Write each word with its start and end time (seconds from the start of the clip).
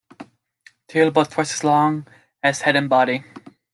Tail 0.87 1.09
about 1.09 1.29
twice 1.29 1.53
as 1.53 1.63
long 1.63 2.07
as 2.41 2.61
head 2.63 2.75
and 2.75 2.89
body. 2.89 3.23